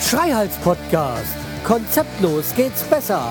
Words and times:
Schreihals 0.00 0.56
Podcast. 0.56 1.36
Konzeptlos 1.64 2.52
geht's 2.56 2.82
besser. 2.82 3.30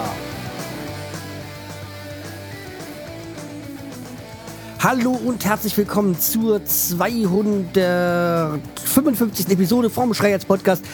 Hallo 4.79 5.12
und 5.12 5.44
herzlich 5.44 5.78
willkommen 5.78 6.17
zur 6.17 6.63
255. 6.65 9.49
Episode 9.49 9.89
vom 9.89 10.13
Schreihals 10.13 10.46
Podcast. 10.46 10.85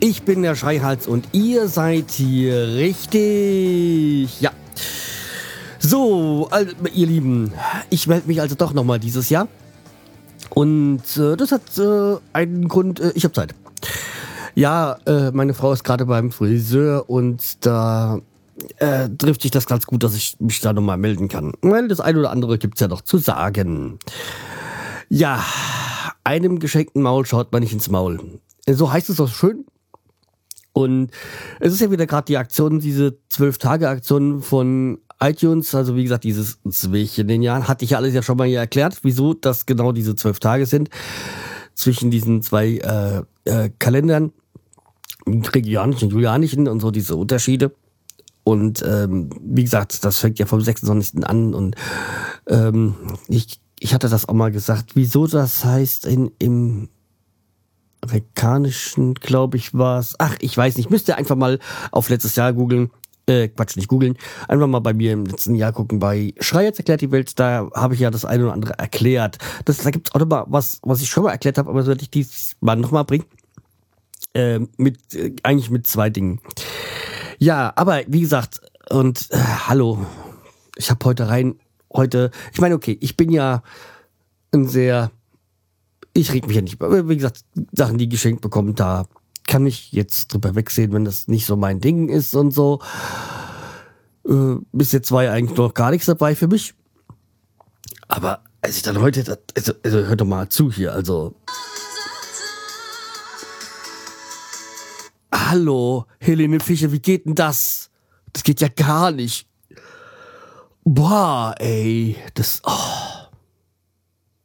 Ich 0.00 0.22
bin 0.22 0.40
der 0.42 0.54
Schreihals 0.56 1.06
und 1.06 1.28
ihr 1.32 1.68
seid 1.68 2.12
hier 2.12 2.76
richtig. 2.76 4.40
Ja. 4.40 4.52
So, 5.88 6.48
also, 6.50 6.74
ihr 6.92 7.06
Lieben, 7.06 7.52
ich 7.90 8.08
melde 8.08 8.26
mich 8.26 8.40
also 8.40 8.56
doch 8.56 8.72
nochmal 8.72 8.98
dieses 8.98 9.30
Jahr. 9.30 9.46
Und 10.50 11.02
äh, 11.16 11.36
das 11.36 11.52
hat 11.52 11.78
äh, 11.78 12.16
einen 12.32 12.66
Grund, 12.66 12.98
äh, 12.98 13.12
ich 13.14 13.22
habe 13.22 13.34
Zeit. 13.34 13.54
Ja, 14.56 14.96
äh, 15.06 15.30
meine 15.30 15.54
Frau 15.54 15.72
ist 15.72 15.84
gerade 15.84 16.06
beim 16.06 16.32
Friseur 16.32 17.08
und 17.08 17.64
da 17.64 18.18
äh, 18.78 19.08
trifft 19.10 19.42
sich 19.42 19.52
das 19.52 19.66
ganz 19.66 19.86
gut, 19.86 20.02
dass 20.02 20.16
ich 20.16 20.36
mich 20.40 20.60
da 20.60 20.72
nochmal 20.72 20.96
melden 20.96 21.28
kann. 21.28 21.52
Weil 21.62 21.86
das 21.86 22.00
eine 22.00 22.18
oder 22.18 22.30
andere 22.30 22.58
gibt's 22.58 22.80
ja 22.80 22.88
noch 22.88 23.02
zu 23.02 23.18
sagen. 23.18 24.00
Ja, 25.08 25.44
einem 26.24 26.58
geschenkten 26.58 27.00
Maul 27.00 27.26
schaut 27.26 27.52
man 27.52 27.62
nicht 27.62 27.72
ins 27.72 27.88
Maul. 27.88 28.40
So 28.68 28.92
heißt 28.92 29.08
es 29.08 29.20
auch 29.20 29.28
schön. 29.28 29.66
Und 30.72 31.12
es 31.60 31.72
ist 31.72 31.80
ja 31.80 31.92
wieder 31.92 32.06
gerade 32.06 32.26
die 32.26 32.38
Aktion, 32.38 32.80
diese 32.80 33.18
Zwölf-Tage-Aktion 33.28 34.42
von 34.42 34.98
iTunes, 35.20 35.74
also 35.74 35.96
wie 35.96 36.02
gesagt, 36.02 36.24
dieses 36.24 36.58
zwischen 36.70 37.28
den 37.28 37.42
Jahren, 37.42 37.68
hatte 37.68 37.84
ich 37.84 37.92
ja 37.92 37.98
alles 37.98 38.14
ja 38.14 38.22
schon 38.22 38.36
mal 38.36 38.46
hier 38.46 38.60
erklärt, 38.60 38.98
wieso 39.02 39.34
das 39.34 39.66
genau 39.66 39.92
diese 39.92 40.14
zwölf 40.14 40.40
Tage 40.40 40.66
sind 40.66 40.90
zwischen 41.74 42.10
diesen 42.10 42.42
zwei 42.42 42.78
äh, 42.78 43.22
äh, 43.44 43.70
Kalendern 43.78 44.32
gregorianischen, 45.24 46.10
julianischen 46.10 46.68
und 46.68 46.80
so 46.80 46.90
diese 46.90 47.16
Unterschiede. 47.16 47.74
Und 48.44 48.84
ähm, 48.86 49.30
wie 49.40 49.64
gesagt, 49.64 50.04
das 50.04 50.18
fängt 50.20 50.38
ja 50.38 50.46
vom 50.46 50.60
26. 50.60 51.26
an 51.26 51.52
und 51.52 51.74
ähm, 52.46 52.94
ich, 53.26 53.60
ich 53.80 53.92
hatte 53.92 54.08
das 54.08 54.28
auch 54.28 54.34
mal 54.34 54.52
gesagt, 54.52 54.94
wieso 54.94 55.26
das 55.26 55.64
heißt 55.64 56.06
in, 56.06 56.30
im 56.38 56.88
amerikanischen, 58.02 59.14
glaube 59.14 59.56
ich, 59.56 59.74
war 59.74 59.98
es. 59.98 60.14
Ach, 60.18 60.36
ich 60.40 60.56
weiß 60.56 60.76
nicht, 60.76 60.90
müsst 60.90 61.08
ihr 61.08 61.16
einfach 61.16 61.34
mal 61.34 61.58
auf 61.90 62.08
letztes 62.08 62.36
Jahr 62.36 62.52
googeln. 62.52 62.90
Äh, 63.28 63.48
Quatsch, 63.48 63.76
nicht 63.76 63.88
googeln. 63.88 64.16
Einfach 64.46 64.68
mal 64.68 64.78
bei 64.78 64.94
mir 64.94 65.12
im 65.12 65.26
letzten 65.26 65.56
Jahr 65.56 65.72
gucken 65.72 65.98
bei 65.98 66.32
Schreierz 66.38 66.78
erklärt 66.78 67.00
die 67.00 67.10
Welt. 67.10 67.38
Da 67.38 67.68
habe 67.74 67.94
ich 67.94 68.00
ja 68.00 68.10
das 68.10 68.24
eine 68.24 68.44
oder 68.44 68.52
andere 68.52 68.78
erklärt. 68.78 69.38
Das, 69.64 69.78
da 69.78 69.90
gibt's 69.90 70.14
auch 70.14 70.20
noch 70.20 70.28
mal 70.28 70.44
was, 70.46 70.78
was 70.82 71.00
ich 71.02 71.08
schon 71.08 71.24
mal 71.24 71.32
erklärt 71.32 71.58
habe, 71.58 71.68
aber 71.68 71.82
sollte 71.82 72.02
ich 72.02 72.10
dies 72.10 72.56
mal 72.60 72.76
nochmal 72.76 73.04
bringen. 73.04 73.24
Äh, 74.32 74.60
mit, 74.76 75.14
äh, 75.14 75.34
eigentlich 75.42 75.70
mit 75.70 75.86
zwei 75.86 76.08
Dingen. 76.08 76.40
Ja, 77.38 77.72
aber 77.74 78.02
wie 78.06 78.20
gesagt, 78.20 78.60
und 78.90 79.28
äh, 79.30 79.38
hallo, 79.38 80.06
ich 80.76 80.90
habe 80.90 81.04
heute 81.04 81.28
rein, 81.28 81.58
heute, 81.92 82.30
ich 82.52 82.60
meine, 82.60 82.76
okay, 82.76 82.96
ich 83.00 83.16
bin 83.16 83.30
ja 83.30 83.62
ein 84.52 84.68
sehr, 84.68 85.10
ich 86.12 86.32
reg 86.32 86.46
mich 86.46 86.56
ja 86.56 86.62
nicht, 86.62 86.80
wie 86.80 87.16
gesagt, 87.16 87.44
Sachen, 87.72 87.98
die 87.98 88.08
geschenkt 88.08 88.40
bekommen, 88.40 88.74
da 88.74 89.06
kann 89.46 89.66
ich 89.66 89.92
jetzt 89.92 90.32
drüber 90.32 90.54
wegsehen, 90.54 90.92
wenn 90.92 91.04
das 91.04 91.28
nicht 91.28 91.46
so 91.46 91.56
mein 91.56 91.80
Ding 91.80 92.08
ist 92.08 92.34
und 92.34 92.50
so. 92.52 92.80
Äh, 94.28 94.56
bis 94.72 94.92
jetzt 94.92 95.12
war 95.12 95.24
ja 95.24 95.32
eigentlich 95.32 95.56
noch 95.56 95.74
gar 95.74 95.90
nichts 95.90 96.06
dabei 96.06 96.34
für 96.34 96.48
mich. 96.48 96.74
Aber 98.08 98.42
als 98.60 98.76
ich 98.76 98.82
dann 98.82 99.00
heute, 99.00 99.38
also, 99.54 99.72
also 99.84 99.98
hört 99.98 100.20
doch 100.20 100.26
mal 100.26 100.48
zu 100.48 100.70
hier, 100.72 100.92
also. 100.92 101.34
Hallo, 105.32 106.06
Helene 106.18 106.60
Fischer, 106.60 106.90
wie 106.92 106.98
geht 106.98 107.26
denn 107.26 107.34
das? 107.34 107.90
Das 108.32 108.42
geht 108.42 108.60
ja 108.60 108.68
gar 108.68 109.12
nicht. 109.12 109.46
Boah, 110.84 111.54
ey, 111.58 112.16
das. 112.34 112.60
Oh. 112.64 113.05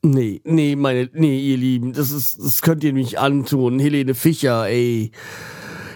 Nee, 0.03 0.41
nee, 0.45 0.75
meine, 0.75 1.09
nee, 1.13 1.39
ihr 1.39 1.57
Lieben, 1.57 1.93
das 1.93 2.11
ist, 2.11 2.39
das 2.39 2.63
könnt 2.63 2.83
ihr 2.83 2.93
nicht 2.93 3.19
antun. 3.19 3.79
Helene 3.79 4.15
Fischer, 4.15 4.67
ey. 4.67 5.11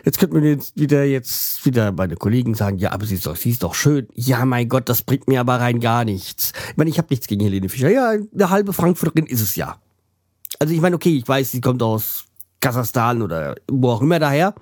Jetzt 0.03 0.19
könnte 0.19 0.35
man 0.35 0.43
jetzt 0.43 0.79
wieder, 0.79 1.03
jetzt 1.03 1.65
wieder 1.65 1.91
meine 1.91 2.15
Kollegen 2.15 2.53
sagen, 2.53 2.77
ja, 2.77 2.91
aber 2.91 3.07
sie 3.07 3.15
ist 3.15 3.25
doch, 3.25 3.35
sie 3.35 3.49
ist 3.49 3.63
doch 3.63 3.73
schön. 3.73 4.07
Ja, 4.13 4.45
mein 4.45 4.69
Gott, 4.69 4.87
das 4.89 5.01
bringt 5.01 5.27
mir 5.27 5.39
aber 5.39 5.59
rein 5.59 5.79
gar 5.79 6.05
nichts. 6.05 6.53
Ich 6.69 6.77
meine, 6.77 6.91
ich 6.91 6.99
habe 6.99 7.07
nichts 7.09 7.25
gegen 7.25 7.41
Helene 7.41 7.67
Fischer. 7.67 7.89
Ja, 7.89 8.11
eine 8.11 8.49
halbe 8.51 8.73
Frankfurterin 8.73 9.25
ist 9.25 9.41
es 9.41 9.55
ja. 9.55 9.77
Also 10.59 10.75
ich 10.75 10.81
meine, 10.81 10.95
okay, 10.95 11.17
ich 11.17 11.27
weiß, 11.27 11.51
sie 11.51 11.61
kommt 11.61 11.81
aus 11.81 12.25
Kasachstan 12.61 13.23
oder 13.23 13.55
wo 13.67 13.89
auch 13.89 14.01
immer 14.01 14.19
daher. 14.19 14.53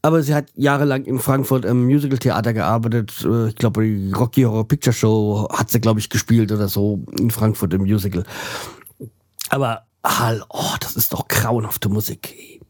Aber 0.00 0.22
sie 0.22 0.34
hat 0.34 0.46
jahrelang 0.54 1.04
in 1.04 1.18
Frankfurt 1.18 1.64
im 1.64 1.84
Musical-Theater 1.84 2.52
gearbeitet. 2.52 3.24
Äh, 3.24 3.48
Ich 3.48 3.56
glaube, 3.56 3.82
die 3.82 4.12
Rocky 4.12 4.42
Horror 4.42 4.66
Picture 4.66 4.94
Show 4.94 5.48
hat 5.52 5.70
sie, 5.70 5.80
glaube 5.80 6.00
ich, 6.00 6.08
gespielt 6.08 6.52
oder 6.52 6.68
so 6.68 7.04
in 7.18 7.30
Frankfurt 7.30 7.74
im 7.74 7.82
Musical. 7.82 8.24
Aber, 9.50 9.86
hall, 10.04 10.44
oh, 10.48 10.74
das 10.80 10.94
ist 10.96 11.12
doch 11.12 11.26
grauenhafte 11.26 11.88
Musik. 11.88 12.32
Ich 12.34 12.60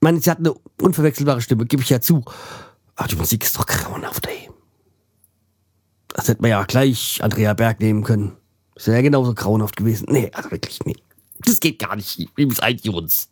meine, 0.00 0.20
sie 0.20 0.30
hat 0.30 0.38
eine 0.38 0.54
unverwechselbare 0.80 1.40
Stimme, 1.40 1.66
gebe 1.66 1.82
ich 1.82 1.90
ja 1.90 2.00
zu. 2.00 2.24
Aber 2.96 3.08
die 3.08 3.16
Musik 3.16 3.44
ist 3.44 3.56
doch 3.58 3.66
grauenhaft, 3.66 4.26
ey. 4.26 4.48
Das 6.08 6.28
hätte 6.28 6.40
man 6.40 6.50
ja 6.50 6.64
gleich 6.64 7.20
Andrea 7.22 7.52
Berg 7.54 7.80
nehmen 7.80 8.02
können. 8.02 8.36
Das 8.74 8.86
wäre 8.86 8.96
ja 8.96 9.02
genauso 9.02 9.34
grauenhaft 9.34 9.76
gewesen. 9.76 10.06
Nee, 10.10 10.30
also 10.32 10.50
wirklich, 10.50 10.80
nee. 10.84 10.96
Das 11.40 11.60
geht 11.60 11.78
gar 11.80 11.94
nicht. 11.96 12.28
Wie 12.34 12.44
ist 12.46 12.62
iTunes? 12.62 13.28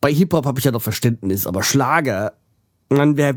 Bei 0.00 0.12
Hip-Hop 0.12 0.46
habe 0.46 0.58
ich 0.58 0.64
ja 0.64 0.70
noch 0.70 0.82
Verständnis, 0.82 1.46
aber 1.46 1.62
Schlager, 1.62 2.32
man, 2.88 3.16
wer, 3.16 3.36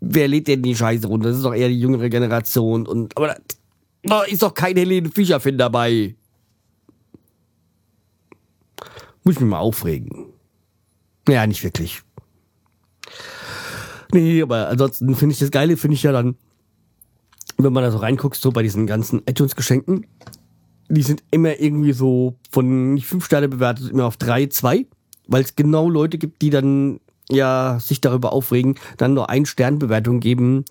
wer 0.00 0.28
lädt 0.28 0.48
denn 0.48 0.62
die 0.62 0.74
Scheiße 0.74 1.06
runter? 1.06 1.28
Das 1.28 1.36
ist 1.36 1.44
doch 1.44 1.54
eher 1.54 1.68
die 1.68 1.80
jüngere 1.80 2.08
Generation 2.08 2.86
und, 2.86 3.16
aber 3.16 3.28
da, 3.28 3.36
da 4.02 4.22
ist 4.22 4.42
doch 4.42 4.54
kein 4.54 4.76
Helene 4.76 5.10
Fischer-Fan 5.10 5.58
dabei. 5.58 6.16
Muss 9.24 9.36
ich 9.36 9.40
mich 9.40 9.50
mal 9.50 9.58
aufregen. 9.58 10.26
Ja, 11.28 11.46
nicht 11.46 11.64
wirklich. 11.64 12.02
Nee, 14.12 14.42
aber 14.42 14.68
ansonsten 14.68 15.14
finde 15.14 15.32
ich 15.32 15.38
das 15.38 15.50
Geile, 15.50 15.76
finde 15.76 15.94
ich 15.96 16.02
ja 16.02 16.12
dann, 16.12 16.36
wenn 17.56 17.72
man 17.72 17.82
da 17.82 17.90
so 17.90 17.98
reinguckt, 17.98 18.36
so 18.36 18.52
bei 18.52 18.62
diesen 18.62 18.86
ganzen 18.86 19.22
iTunes-Geschenken, 19.26 20.06
die 20.88 21.02
sind 21.02 21.24
immer 21.30 21.58
irgendwie 21.58 21.92
so 21.92 22.36
von 22.50 22.94
nicht 22.94 23.06
fünf 23.06 23.24
Sterne 23.24 23.48
bewertet, 23.48 23.90
immer 23.90 24.04
auf 24.04 24.16
drei, 24.16 24.46
zwei, 24.46 24.86
weil 25.26 25.42
es 25.42 25.56
genau 25.56 25.88
Leute 25.88 26.18
gibt, 26.18 26.42
die 26.42 26.50
dann 26.50 27.00
ja 27.30 27.78
sich 27.80 28.00
darüber 28.00 28.32
aufregen, 28.32 28.78
dann 28.96 29.14
nur 29.14 29.30
ein 29.30 29.46
Sternbewertung 29.46 30.20
geben, 30.20 30.64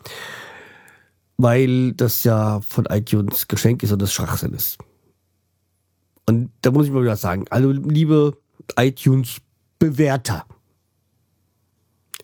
weil 1.38 1.94
das 1.94 2.24
ja 2.24 2.62
von 2.62 2.86
iTunes 2.86 3.48
Geschenk 3.48 3.84
ist 3.84 3.92
und 3.92 4.02
das 4.02 4.14
Schwachsinn 4.14 4.54
ist. 4.54 4.78
Und 6.26 6.52
da 6.62 6.72
muss 6.72 6.86
ich 6.86 6.92
mal 6.92 7.04
wieder 7.04 7.18
sagen, 7.18 7.46
also 7.50 7.72
liebe 7.72 8.38
iTunes-Bewerter, 8.78 10.46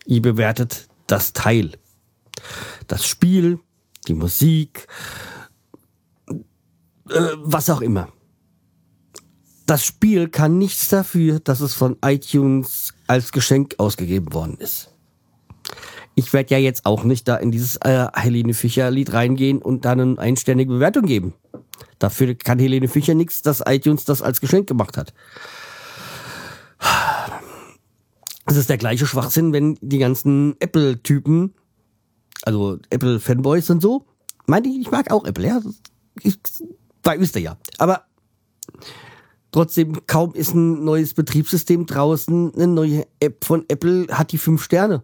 ihr 0.06 0.22
bewertet 0.22 0.88
das 1.06 1.32
Teil, 1.32 1.72
das 2.86 3.06
Spiel, 3.06 3.58
die 4.08 4.14
Musik, 4.14 4.86
äh, 7.10 7.20
was 7.36 7.68
auch 7.68 7.82
immer. 7.82 8.08
Das 9.70 9.84
Spiel 9.84 10.28
kann 10.28 10.58
nichts 10.58 10.88
dafür, 10.88 11.38
dass 11.38 11.60
es 11.60 11.74
von 11.74 11.96
iTunes 12.04 12.92
als 13.06 13.30
Geschenk 13.30 13.76
ausgegeben 13.78 14.32
worden 14.32 14.56
ist. 14.58 14.90
Ich 16.16 16.32
werde 16.32 16.56
ja 16.56 16.58
jetzt 16.58 16.86
auch 16.86 17.04
nicht 17.04 17.28
da 17.28 17.36
in 17.36 17.52
dieses 17.52 17.76
äh, 17.76 18.08
Helene 18.12 18.52
Fischer 18.52 18.90
Lied 18.90 19.12
reingehen 19.12 19.62
und 19.62 19.84
dann 19.84 20.00
eine 20.00 20.18
einständige 20.18 20.72
Bewertung 20.72 21.04
geben. 21.04 21.34
Dafür 22.00 22.34
kann 22.34 22.58
Helene 22.58 22.88
Fischer 22.88 23.14
nichts, 23.14 23.42
dass 23.42 23.62
iTunes 23.64 24.04
das 24.04 24.22
als 24.22 24.40
Geschenk 24.40 24.66
gemacht 24.66 24.96
hat. 24.96 25.14
Es 28.46 28.56
ist 28.56 28.70
der 28.70 28.78
gleiche 28.78 29.06
Schwachsinn, 29.06 29.52
wenn 29.52 29.78
die 29.80 29.98
ganzen 29.98 30.56
Apple-Typen, 30.58 31.54
also 32.42 32.80
Apple-Fanboys 32.90 33.70
und 33.70 33.80
so, 33.80 34.04
meine 34.46 34.66
ich, 34.66 34.80
ich 34.80 34.90
mag 34.90 35.12
auch 35.12 35.24
Apple, 35.26 35.46
ja. 35.46 35.60
Ich, 36.22 36.40
da 37.02 37.20
wisst 37.20 37.36
ihr 37.36 37.42
ja. 37.42 37.56
Aber 37.78 38.06
trotzdem, 39.52 40.06
kaum 40.06 40.34
ist 40.34 40.54
ein 40.54 40.84
neues 40.84 41.14
Betriebssystem 41.14 41.86
draußen, 41.86 42.54
eine 42.54 42.66
neue 42.66 43.06
App 43.20 43.44
von 43.44 43.64
Apple 43.68 44.06
hat 44.10 44.32
die 44.32 44.38
fünf 44.38 44.62
Sterne. 44.62 45.02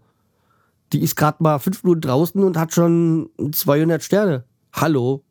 Die 0.92 1.02
ist 1.02 1.16
gerade 1.16 1.42
mal 1.42 1.58
fünf 1.58 1.82
Minuten 1.82 2.02
draußen 2.02 2.42
und 2.42 2.56
hat 2.56 2.72
schon 2.72 3.30
200 3.52 4.02
Sterne. 4.02 4.44
Hallo. 4.72 5.24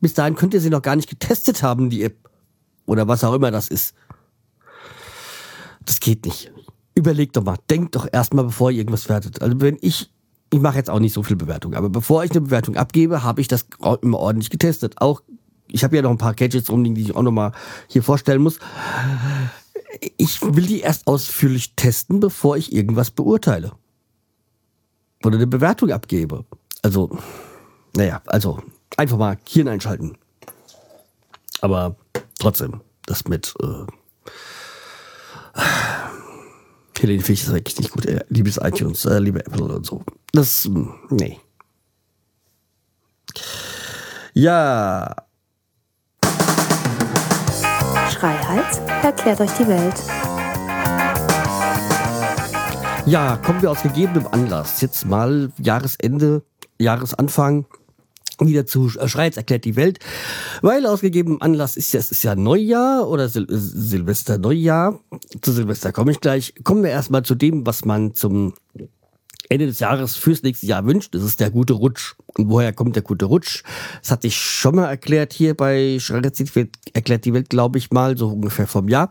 Bis 0.00 0.14
dahin 0.14 0.34
könnt 0.34 0.52
ihr 0.52 0.60
sie 0.60 0.70
noch 0.70 0.82
gar 0.82 0.96
nicht 0.96 1.08
getestet 1.08 1.62
haben, 1.62 1.88
die 1.88 2.02
App. 2.02 2.16
Oder 2.86 3.08
was 3.08 3.24
auch 3.24 3.32
immer 3.32 3.50
das 3.50 3.68
ist. 3.68 3.94
Das 5.86 6.00
geht 6.00 6.26
nicht. 6.26 6.52
Überlegt 6.94 7.36
doch 7.36 7.44
mal. 7.44 7.56
Denkt 7.70 7.94
doch 7.96 8.06
erstmal, 8.12 8.44
bevor 8.44 8.70
ihr 8.70 8.78
irgendwas 8.78 9.08
wertet. 9.08 9.40
Also 9.40 9.60
wenn 9.60 9.78
ich 9.80 10.10
ich 10.54 10.60
mache 10.60 10.76
jetzt 10.76 10.90
auch 10.90 11.00
nicht 11.00 11.12
so 11.12 11.24
viel 11.24 11.34
Bewertung, 11.34 11.74
aber 11.74 11.88
bevor 11.88 12.22
ich 12.22 12.30
eine 12.30 12.42
Bewertung 12.42 12.76
abgebe, 12.76 13.24
habe 13.24 13.40
ich 13.40 13.48
das 13.48 13.66
immer 14.02 14.20
ordentlich 14.20 14.50
getestet. 14.50 15.00
Auch 15.00 15.20
ich 15.68 15.84
habe 15.84 15.96
ja 15.96 16.02
noch 16.02 16.10
ein 16.10 16.18
paar 16.18 16.34
Gadgets 16.34 16.70
rumliegen, 16.70 16.94
die 16.94 17.02
ich 17.02 17.16
auch 17.16 17.22
noch 17.22 17.32
mal 17.32 17.52
hier 17.88 18.02
vorstellen 18.02 18.42
muss. 18.42 18.58
Ich 20.16 20.42
will 20.42 20.66
die 20.66 20.80
erst 20.80 21.06
ausführlich 21.06 21.74
testen, 21.76 22.20
bevor 22.20 22.56
ich 22.56 22.72
irgendwas 22.72 23.10
beurteile 23.10 23.72
oder 25.24 25.36
eine 25.36 25.46
Bewertung 25.46 25.90
abgebe. 25.90 26.44
Also, 26.82 27.16
naja, 27.96 28.20
also 28.26 28.62
einfach 28.96 29.16
mal 29.16 29.38
Hirn 29.48 29.68
einschalten. 29.68 30.16
Aber 31.60 31.96
trotzdem, 32.38 32.80
das 33.06 33.24
mit 33.26 33.54
äh, 33.62 33.86
Helene 36.98 37.22
Fisch 37.22 37.42
ist 37.42 37.50
eigentlich 37.50 37.78
nicht 37.78 37.90
gut. 37.92 38.06
Äh, 38.06 38.24
liebes 38.28 38.58
iTunes, 38.58 39.04
äh, 39.04 39.18
liebe 39.18 39.44
Apple 39.44 39.64
und 39.64 39.86
so. 39.86 40.02
Das, 40.32 40.64
hm, 40.64 40.94
nee. 41.10 41.38
Ja. 44.34 45.14
Schreihals 48.14 48.78
erklärt 49.02 49.40
euch 49.40 49.50
die 49.58 49.66
Welt. 49.66 49.94
Ja, 53.06 53.36
kommen 53.38 53.60
wir 53.60 53.72
aus 53.72 53.82
gegebenem 53.82 54.28
Anlass. 54.30 54.80
Jetzt 54.80 55.04
mal 55.04 55.50
Jahresende, 55.58 56.42
Jahresanfang 56.78 57.66
wieder 58.38 58.66
zu 58.66 58.88
äh, 58.98 59.08
Schreiz 59.08 59.36
erklärt 59.36 59.64
die 59.64 59.74
Welt, 59.74 59.98
weil 60.62 60.86
aus 60.86 61.00
gegebenem 61.00 61.42
Anlass 61.42 61.76
ist 61.76 61.92
ja, 61.92 61.98
es 61.98 62.12
ist 62.12 62.22
ja 62.22 62.36
Neujahr 62.36 63.08
oder 63.08 63.28
Sil 63.28 63.46
Silvester 63.50 64.38
Neujahr. 64.38 65.00
Zu 65.40 65.50
Silvester 65.50 65.90
komme 65.90 66.12
ich 66.12 66.20
gleich. 66.20 66.54
Kommen 66.62 66.84
wir 66.84 66.90
erstmal 66.90 67.24
zu 67.24 67.34
dem, 67.34 67.66
was 67.66 67.84
man 67.84 68.14
zum 68.14 68.54
Ende 69.48 69.66
des 69.66 69.78
Jahres 69.80 70.16
fürs 70.16 70.42
nächste 70.42 70.66
Jahr 70.66 70.84
wünscht. 70.86 71.14
Das 71.14 71.22
ist 71.22 71.40
der 71.40 71.50
gute 71.50 71.74
Rutsch. 71.74 72.14
Und 72.26 72.48
woher 72.48 72.72
kommt 72.72 72.96
der 72.96 73.02
gute 73.02 73.26
Rutsch? 73.26 73.62
Das 74.00 74.10
hatte 74.10 74.26
ich 74.26 74.36
schon 74.36 74.76
mal 74.76 74.88
erklärt 74.88 75.32
hier 75.32 75.54
bei 75.54 75.98
Schreiz 76.00 76.42
erklärt 76.92 77.24
die 77.24 77.34
Welt, 77.34 77.50
glaube 77.50 77.78
ich 77.78 77.90
mal, 77.90 78.16
so 78.16 78.28
ungefähr 78.28 78.66
vom 78.66 78.88
Jahr. 78.88 79.10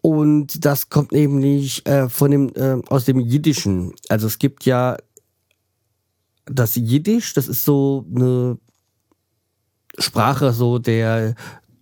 Und 0.00 0.64
das 0.64 0.88
kommt 0.88 1.12
nämlich 1.12 1.84
äh, 1.86 2.08
von 2.08 2.30
dem, 2.30 2.52
äh, 2.54 2.80
aus 2.88 3.04
dem 3.04 3.18
Jiddischen. 3.18 3.92
Also 4.08 4.26
es 4.26 4.38
gibt 4.38 4.64
ja 4.64 4.96
das 6.46 6.76
Jiddisch, 6.76 7.34
das 7.34 7.48
ist 7.48 7.64
so 7.64 8.06
eine 8.14 8.58
Sprache 9.98 10.52
so 10.52 10.78
der 10.78 11.34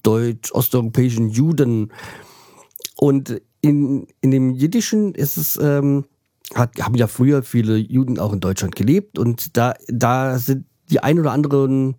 deutsch-osteuropäischen 0.02 1.28
Juden. 1.28 1.92
Und 2.96 3.40
in, 3.60 4.06
in 4.20 4.30
dem 4.30 4.54
Jiddischen 4.54 5.14
ist 5.14 5.36
es, 5.36 5.58
ähm, 5.60 6.06
hat, 6.54 6.80
haben 6.80 6.94
ja 6.94 7.06
früher 7.06 7.42
viele 7.42 7.76
Juden 7.76 8.18
auch 8.18 8.32
in 8.32 8.40
Deutschland 8.40 8.76
gelebt 8.76 9.18
und 9.18 9.56
da, 9.56 9.74
da 9.88 10.38
sind 10.38 10.66
die 10.90 11.00
ein 11.00 11.18
oder 11.18 11.32
anderen 11.32 11.96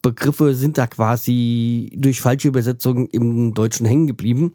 Begriffe 0.00 0.54
sind 0.54 0.78
da 0.78 0.86
quasi 0.86 1.92
durch 1.96 2.20
falsche 2.20 2.48
Übersetzungen 2.48 3.08
im 3.08 3.52
Deutschen 3.52 3.84
hängen 3.84 4.06
geblieben. 4.06 4.54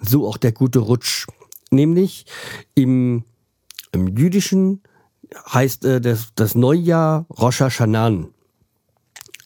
So 0.00 0.26
auch 0.26 0.38
der 0.38 0.52
gute 0.52 0.78
Rutsch. 0.78 1.26
Nämlich 1.70 2.24
im, 2.74 3.24
im 3.92 4.16
Jüdischen 4.16 4.82
heißt 5.52 5.84
äh, 5.84 6.00
das, 6.00 6.28
das 6.34 6.54
Neujahr 6.54 7.26
Rosh 7.28 7.60
Hashanan. 7.60 8.28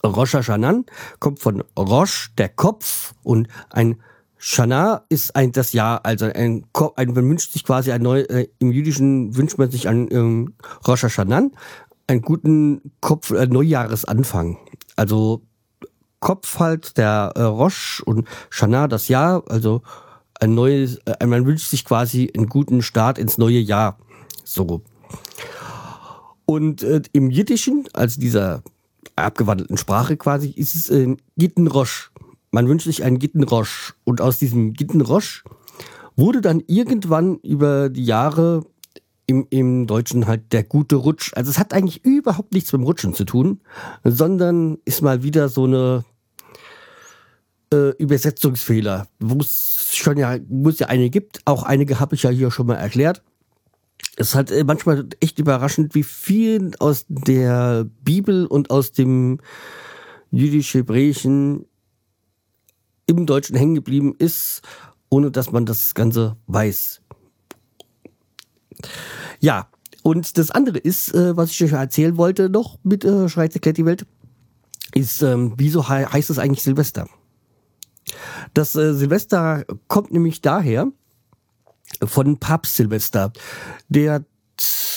Rosh 0.04 0.34
Hashanan 0.34 0.86
kommt 1.18 1.40
von 1.40 1.64
Rosh, 1.76 2.32
der 2.38 2.48
Kopf, 2.48 3.14
und 3.24 3.48
ein 3.70 4.00
Shana 4.44 5.04
ist 5.08 5.36
ein 5.36 5.52
das 5.52 5.72
Jahr, 5.72 6.04
also 6.04 6.24
ein, 6.24 6.66
ein 6.96 7.12
man 7.12 7.28
wünscht 7.28 7.52
sich 7.52 7.62
quasi 7.62 7.92
ein 7.92 8.02
neu, 8.02 8.22
äh, 8.22 8.48
im 8.58 8.72
Jüdischen 8.72 9.36
wünscht 9.36 9.56
man 9.56 9.70
sich 9.70 9.86
ein 9.88 10.08
ähm, 10.10 10.54
Rosh 10.84 11.04
Hashanan, 11.04 11.52
einen 12.08 12.22
guten 12.22 12.90
Kopf, 13.00 13.30
äh, 13.30 13.46
Neujahresanfang. 13.46 14.58
Also 14.96 15.42
Kopf 16.18 16.58
halt 16.58 16.98
der 16.98 17.30
äh, 17.36 17.42
Rosh 17.42 18.02
und 18.04 18.26
Shana 18.50 18.88
das 18.88 19.06
Jahr, 19.06 19.44
also 19.48 19.82
ein 20.40 20.56
neues, 20.56 20.96
äh, 21.06 21.24
man 21.24 21.46
wünscht 21.46 21.70
sich 21.70 21.84
quasi 21.84 22.28
einen 22.36 22.48
guten 22.48 22.82
Start 22.82 23.18
ins 23.18 23.38
neue 23.38 23.60
Jahr. 23.60 23.96
So. 24.42 24.82
Und 26.46 26.82
äh, 26.82 27.00
im 27.12 27.30
Jiddischen, 27.30 27.88
also 27.92 28.20
dieser 28.20 28.64
abgewandelten 29.14 29.76
Sprache 29.76 30.16
quasi, 30.16 30.50
ist 30.50 30.74
es 30.74 30.90
äh, 30.90 31.16
Gittenrosch. 31.36 32.10
Man 32.52 32.68
wünscht 32.68 32.86
sich 32.86 33.02
einen 33.02 33.18
Gittenrosch. 33.18 33.94
Und 34.04 34.20
aus 34.20 34.38
diesem 34.38 34.72
Gittenrosch 34.74 35.42
wurde 36.14 36.40
dann 36.40 36.62
irgendwann 36.68 37.38
über 37.38 37.88
die 37.88 38.04
Jahre 38.04 38.64
im, 39.26 39.46
im 39.50 39.88
Deutschen 39.88 40.28
halt 40.28 40.52
der 40.52 40.62
gute 40.62 40.96
Rutsch. 40.96 41.32
Also 41.34 41.50
es 41.50 41.58
hat 41.58 41.74
eigentlich 41.74 42.04
überhaupt 42.04 42.52
nichts 42.52 42.72
mit 42.72 42.80
dem 42.80 42.84
Rutschen 42.84 43.14
zu 43.14 43.24
tun, 43.24 43.60
sondern 44.04 44.78
ist 44.84 45.02
mal 45.02 45.24
wieder 45.24 45.48
so 45.48 45.64
eine 45.64 46.04
äh, 47.72 47.90
Übersetzungsfehler, 47.96 49.08
wo 49.18 49.40
es 49.40 49.90
schon 49.92 50.16
ja, 50.18 50.36
wo 50.48 50.68
es 50.68 50.78
ja 50.78 50.86
einige 50.86 51.10
gibt. 51.10 51.40
Auch 51.44 51.64
einige 51.64 51.98
habe 51.98 52.14
ich 52.14 52.22
ja 52.22 52.30
hier 52.30 52.52
schon 52.52 52.66
mal 52.66 52.76
erklärt 52.76 53.22
es 54.16 54.28
ist 54.28 54.34
halt 54.34 54.50
äh, 54.50 54.64
manchmal 54.64 55.08
echt 55.20 55.38
überraschend, 55.38 55.94
wie 55.94 56.02
viel 56.02 56.72
aus 56.78 57.06
der 57.08 57.86
Bibel 58.02 58.46
und 58.46 58.70
aus 58.70 58.92
dem 58.92 59.38
jüdisch-hebräischen 60.30 61.66
im 63.18 63.26
Deutschen 63.26 63.56
hängen 63.56 63.74
geblieben 63.74 64.14
ist, 64.18 64.62
ohne 65.08 65.30
dass 65.30 65.52
man 65.52 65.66
das 65.66 65.94
Ganze 65.94 66.36
weiß. 66.46 67.02
Ja, 69.40 69.68
und 70.02 70.38
das 70.38 70.50
andere 70.50 70.78
ist, 70.78 71.14
äh, 71.14 71.36
was 71.36 71.50
ich 71.50 71.64
euch 71.64 71.72
erzählen 71.72 72.16
wollte, 72.16 72.48
noch 72.48 72.78
mit 72.82 73.04
äh, 73.04 73.28
Schweizer 73.28 73.56
erklärt 73.56 73.76
die 73.76 73.86
Welt, 73.86 74.06
ist, 74.94 75.22
ähm, 75.22 75.54
wieso 75.56 75.88
he 75.88 76.04
heißt 76.04 76.30
es 76.30 76.38
eigentlich 76.38 76.62
Silvester? 76.62 77.08
Das 78.54 78.74
äh, 78.74 78.94
Silvester 78.94 79.64
kommt 79.88 80.12
nämlich 80.12 80.40
daher, 80.40 80.88
von 82.04 82.38
Papst 82.38 82.76
Silvester, 82.76 83.32
der 83.88 84.24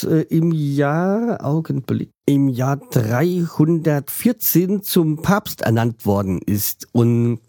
äh, 0.04 0.22
im 0.24 0.52
Jahr, 0.52 1.44
Augenblick, 1.44 2.12
im 2.26 2.50
Jahr 2.50 2.78
314 2.78 4.84
zum 4.84 5.22
Papst 5.22 5.62
ernannt 5.62 6.06
worden 6.06 6.42
ist. 6.46 6.88
Und 6.92 7.40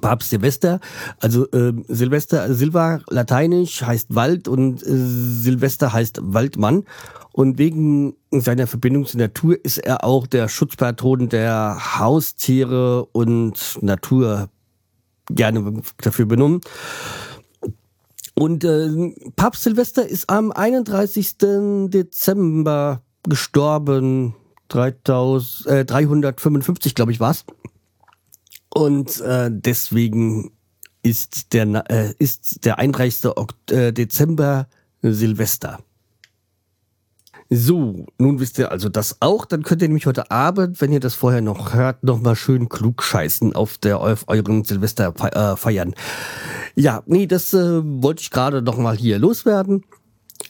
Papst 0.00 0.30
Silvester, 0.30 0.78
also 1.18 1.50
äh, 1.50 1.72
Silvester, 1.88 2.54
Silva 2.54 3.00
lateinisch 3.08 3.82
heißt 3.82 4.14
Wald 4.14 4.46
und 4.46 4.82
äh, 4.82 4.86
Silvester 4.86 5.92
heißt 5.92 6.20
Waldmann. 6.22 6.84
Und 7.32 7.58
wegen 7.58 8.14
seiner 8.30 8.66
Verbindung 8.66 9.06
zur 9.06 9.20
Natur 9.20 9.56
ist 9.64 9.78
er 9.78 10.04
auch 10.04 10.26
der 10.26 10.48
Schutzpatron 10.48 11.28
der 11.28 11.98
Haustiere 11.98 13.06
und 13.06 13.78
Natur 13.82 14.48
gerne 15.28 15.82
dafür 15.98 16.26
benommen. 16.26 16.60
Und 18.34 18.64
äh, 18.64 19.14
Papst 19.36 19.64
Silvester 19.64 20.06
ist 20.06 20.30
am 20.30 20.52
31. 20.52 21.36
Dezember 21.88 23.02
gestorben. 23.28 24.34
3000, 24.68 25.66
äh, 25.66 25.84
355, 25.84 26.94
glaube 26.94 27.10
ich, 27.12 27.18
war's. 27.18 27.44
Und 28.72 29.20
äh, 29.20 29.50
deswegen 29.52 30.52
ist 31.02 31.52
der, 31.52 31.84
äh, 31.90 32.14
ist 32.18 32.64
der 32.64 32.78
31. 32.78 33.26
Ok 33.36 33.54
äh, 33.70 33.92
Dezember 33.92 34.68
Silvester. 35.02 35.80
So, 37.52 38.06
nun 38.18 38.38
wisst 38.38 38.58
ihr 38.58 38.70
also 38.70 38.88
das 38.88 39.16
auch. 39.20 39.44
Dann 39.44 39.64
könnt 39.64 39.82
ihr 39.82 39.88
nämlich 39.88 40.06
heute 40.06 40.30
Abend, 40.30 40.80
wenn 40.80 40.92
ihr 40.92 41.00
das 41.00 41.16
vorher 41.16 41.40
noch 41.40 41.74
hört, 41.74 42.04
nochmal 42.04 42.36
schön 42.36 42.68
klug 42.68 43.02
scheißen 43.02 43.56
auf 43.56 43.76
der 43.76 43.98
auf 43.98 44.24
euren 44.28 44.62
Silvester 44.62 45.12
äh, 45.34 45.56
feiern. 45.56 45.94
Ja, 46.76 47.02
nee, 47.06 47.26
das 47.26 47.52
äh, 47.52 47.80
wollte 47.82 48.22
ich 48.22 48.30
gerade 48.30 48.62
nochmal 48.62 48.96
hier 48.96 49.18
loswerden. 49.18 49.84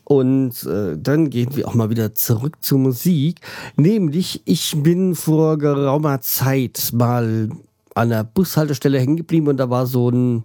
Und 0.04 0.64
äh, 0.64 0.98
dann 0.98 1.30
gehen 1.30 1.56
wir 1.56 1.68
auch 1.68 1.74
mal 1.74 1.88
wieder 1.88 2.14
zurück 2.14 2.56
zur 2.60 2.78
Musik. 2.78 3.40
Nämlich, 3.76 4.42
ich 4.44 4.74
bin 4.76 5.14
vor 5.14 5.56
geraumer 5.56 6.20
Zeit 6.20 6.90
mal 6.92 7.48
an 7.94 8.10
der 8.10 8.24
Bushaltestelle 8.24 8.98
hängen 8.98 9.16
geblieben 9.16 9.48
und 9.48 9.56
da 9.56 9.70
war 9.70 9.86
so 9.86 10.10
ein 10.10 10.44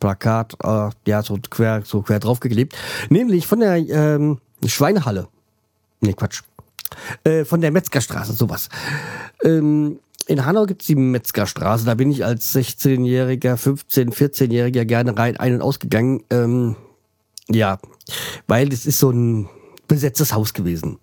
Plakat, 0.00 0.54
äh, 0.62 0.90
ja, 1.06 1.22
so 1.22 1.38
quer, 1.48 1.82
so 1.84 2.02
quer 2.02 2.20
draufgeklebt. 2.20 2.76
Nämlich 3.08 3.46
von 3.46 3.60
der 3.60 3.76
ähm, 3.76 4.38
Schweinehalle. 4.64 5.28
Nee, 6.00 6.12
Quatsch. 6.12 6.42
Äh, 7.24 7.44
von 7.44 7.60
der 7.60 7.70
Metzgerstraße, 7.70 8.34
sowas. 8.34 8.68
Ähm, 9.42 9.98
in 10.26 10.44
Hanau 10.44 10.66
gibt's 10.66 10.86
die 10.86 10.94
Metzgerstraße. 10.94 11.84
Da 11.84 11.94
bin 11.94 12.10
ich 12.10 12.24
als 12.24 12.54
16-Jähriger, 12.54 13.56
15-, 13.56 14.12
14-Jähriger 14.12 14.84
gerne 14.84 15.16
rein 15.16 15.36
ein- 15.36 15.54
und 15.54 15.62
ausgegangen. 15.62 16.22
Ähm, 16.30 16.76
ja, 17.48 17.78
weil 18.46 18.72
es 18.72 18.86
ist 18.86 18.98
so 18.98 19.10
ein 19.10 19.48
besetztes 19.86 20.32
Haus 20.32 20.54
gewesen. 20.54 20.98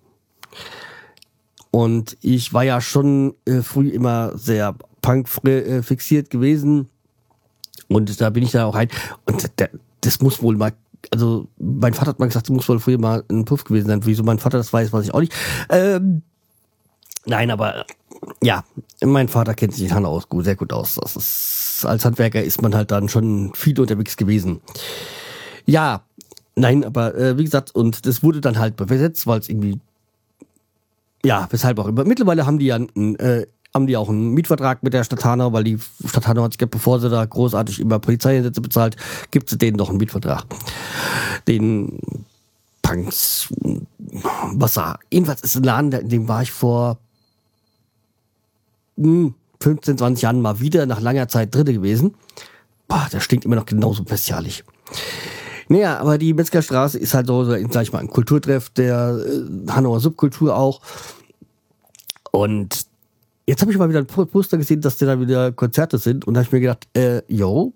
Und 1.70 2.16
ich 2.20 2.52
war 2.52 2.64
ja 2.64 2.80
schon 2.80 3.34
äh, 3.46 3.62
früh 3.62 3.88
immer 3.88 4.36
sehr 4.36 4.74
punk 5.02 5.28
äh, 5.44 5.82
fixiert 5.82 6.30
gewesen. 6.30 6.88
Und 7.88 8.20
da 8.20 8.30
bin 8.30 8.42
ich 8.42 8.52
da 8.52 8.64
auch 8.64 8.74
rein. 8.74 8.88
Und 9.26 9.50
das 10.00 10.20
muss 10.20 10.42
wohl 10.42 10.56
mal 10.56 10.72
also 11.10 11.48
mein 11.58 11.94
Vater 11.94 12.10
hat 12.10 12.20
mal 12.20 12.26
gesagt, 12.26 12.48
du 12.48 12.52
musst 12.52 12.68
wohl 12.68 12.78
früher 12.78 12.98
mal 12.98 13.24
ein 13.28 13.44
Puff 13.44 13.64
gewesen 13.64 13.88
sein. 13.88 14.04
Wieso 14.04 14.22
mein 14.22 14.38
Vater 14.38 14.58
das 14.58 14.72
weiß, 14.72 14.92
weiß 14.92 15.06
ich 15.06 15.14
auch 15.14 15.20
nicht. 15.20 15.34
Ähm, 15.68 16.22
nein, 17.26 17.50
aber 17.50 17.84
ja, 18.42 18.64
mein 19.02 19.28
Vater 19.28 19.54
kennt 19.54 19.74
sich 19.74 19.88
in 19.88 19.94
Hanau 19.94 20.20
gut, 20.28 20.44
sehr 20.44 20.56
gut 20.56 20.72
aus. 20.72 20.94
Das 20.94 21.16
ist, 21.16 21.84
als 21.86 22.04
Handwerker 22.04 22.42
ist 22.42 22.62
man 22.62 22.74
halt 22.74 22.90
dann 22.90 23.08
schon 23.08 23.52
viel 23.54 23.78
unterwegs 23.80 24.16
gewesen. 24.16 24.60
Ja, 25.66 26.04
nein, 26.54 26.84
aber 26.84 27.14
äh, 27.16 27.38
wie 27.38 27.44
gesagt, 27.44 27.74
und 27.74 28.06
das 28.06 28.22
wurde 28.22 28.40
dann 28.40 28.58
halt 28.58 28.76
besetzt, 28.76 29.26
weil 29.26 29.40
es 29.40 29.48
irgendwie, 29.48 29.80
ja, 31.24 31.48
weshalb 31.50 31.78
auch 31.78 31.88
immer. 31.88 32.04
Mittlerweile 32.04 32.46
haben 32.46 32.58
die 32.58 32.66
ja 32.66 32.76
ein, 32.76 33.16
äh, 33.16 33.46
haben 33.74 33.86
die 33.86 33.96
auch 33.96 34.08
einen 34.08 34.32
Mietvertrag 34.34 34.82
mit 34.82 34.92
der 34.92 35.04
Stadt 35.04 35.24
Hanau, 35.24 35.52
weil 35.52 35.64
die 35.64 35.78
Stadt 36.04 36.26
Hanau 36.26 36.42
hat 36.42 36.52
sich, 36.52 36.70
bevor 36.70 37.00
sie 37.00 37.08
da 37.08 37.24
großartig 37.24 37.80
immer 37.80 37.98
Polizeieinsätze 37.98 38.60
bezahlt, 38.60 38.96
gibt 39.30 39.48
sie 39.48 39.58
denen 39.58 39.78
doch 39.78 39.88
einen 39.88 39.98
Mietvertrag. 39.98 40.44
Den 41.48 41.98
Punks, 42.82 43.48
was 44.52 44.74
da, 44.74 44.98
jedenfalls 45.10 45.40
ist 45.42 45.56
ein 45.56 45.62
Laden, 45.62 45.92
in 45.92 46.08
dem 46.08 46.28
war 46.28 46.42
ich 46.42 46.52
vor 46.52 46.98
15, 48.96 49.92
hm, 49.92 49.98
20 49.98 50.22
Jahren 50.22 50.42
mal 50.42 50.60
wieder 50.60 50.84
nach 50.86 51.00
langer 51.00 51.28
Zeit 51.28 51.54
Dritte 51.54 51.72
gewesen. 51.72 52.14
Boah, 52.88 53.08
der 53.10 53.20
stinkt 53.20 53.46
immer 53.46 53.56
noch 53.56 53.66
genauso 53.66 54.04
bestialisch. 54.04 54.64
Naja, 55.68 55.98
aber 55.98 56.18
die 56.18 56.34
Metzgerstraße 56.34 56.98
ist 56.98 57.14
halt 57.14 57.28
so, 57.28 57.44
sag 57.44 57.82
ich 57.82 57.92
mal, 57.92 58.00
ein 58.00 58.08
Kulturtreff 58.08 58.68
der 58.70 59.16
äh, 59.16 59.70
Hanauer 59.70 60.00
Subkultur 60.00 60.54
auch. 60.54 60.82
Und 62.30 62.91
jetzt 63.46 63.60
habe 63.60 63.72
ich 63.72 63.78
mal 63.78 63.88
wieder 63.88 64.00
ein 64.00 64.06
Poster 64.06 64.58
gesehen, 64.58 64.80
dass 64.80 64.98
da 64.98 65.20
wieder 65.20 65.52
Konzerte 65.52 65.98
sind 65.98 66.26
und 66.26 66.34
da 66.34 66.40
habe 66.40 66.46
ich 66.46 66.52
mir 66.52 66.60
gedacht, 66.60 66.88
äh, 66.94 67.22
yo, 67.28 67.72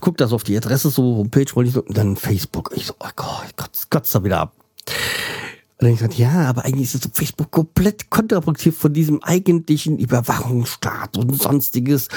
guck 0.00 0.16
das 0.16 0.32
auf 0.32 0.44
die 0.44 0.56
Adresse, 0.56 0.90
so 0.90 1.16
Homepage, 1.16 1.46
wollte 1.54 1.68
ich 1.68 1.74
so, 1.74 1.82
und 1.82 1.96
dann 1.96 2.16
Facebook. 2.16 2.70
Ich 2.74 2.86
so, 2.86 2.94
oh 2.98 3.08
Gott, 3.16 3.56
Gott, 3.56 3.70
Gott, 3.90 4.08
da 4.12 4.24
wieder 4.24 4.40
ab. 4.40 4.54
Und 4.86 5.86
dann 5.86 5.92
ich 5.92 5.98
gesagt, 5.98 6.18
ja, 6.18 6.48
aber 6.48 6.64
eigentlich 6.64 6.94
ist 6.94 7.06
das 7.06 7.12
Facebook 7.14 7.50
komplett 7.50 8.10
kontraproduktiv 8.10 8.76
von 8.76 8.92
diesem 8.92 9.22
eigentlichen 9.22 9.98
Überwachungsstaat 9.98 11.16
und 11.16 11.40
sonstiges. 11.40 12.08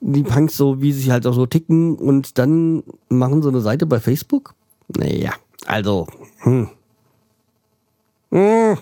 Die 0.00 0.22
Punks 0.22 0.56
so, 0.56 0.80
wie 0.80 0.92
sie 0.92 1.10
halt 1.10 1.26
auch 1.26 1.34
so 1.34 1.46
ticken 1.46 1.96
und 1.96 2.38
dann 2.38 2.82
machen 3.08 3.42
so 3.42 3.48
eine 3.48 3.60
Seite 3.60 3.84
bei 3.84 4.00
Facebook. 4.00 4.54
Naja, 4.96 5.34
also, 5.66 6.06
hm. 6.38 6.70
Hm, 8.30 8.78